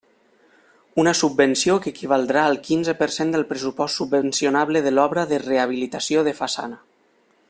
Una 1.03 1.11
subvenció 1.19 1.75
que 1.83 1.91
equivaldrà 1.91 2.45
al 2.45 2.57
quinze 2.69 2.95
per 3.03 3.09
cent 3.17 3.35
del 3.35 3.45
pressupost 3.51 4.01
subvencionable 4.01 4.83
de 4.87 4.95
l'obra 4.97 5.29
de 5.33 5.41
rehabilitació 5.45 6.27
de 6.31 6.35
façana. 6.41 6.81